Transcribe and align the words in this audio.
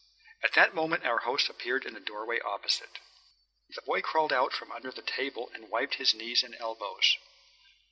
At 0.43 0.53
that 0.53 0.73
moment 0.73 1.05
our 1.05 1.19
host 1.19 1.47
appeared 1.47 1.85
in 1.85 1.93
the 1.93 1.99
doorway 1.99 2.39
opposite. 2.39 2.97
The 3.69 3.83
boy 3.83 4.01
crawled 4.01 4.33
out 4.33 4.51
from 4.51 4.71
under 4.71 4.89
the 4.89 5.03
table 5.03 5.51
and 5.53 5.69
wiped 5.69 5.93
his 6.01 6.15
knees 6.15 6.41
and 6.41 6.55
elbows. 6.55 7.17